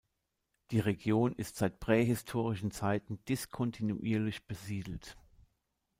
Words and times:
Die 0.71 0.79
Region 0.79 1.35
ist 1.35 1.57
seit 1.57 1.79
prähistorischen 1.79 2.71
Zeiten 2.71 3.23
diskontinuierlich 3.25 4.47
besiedelt. 4.47 5.15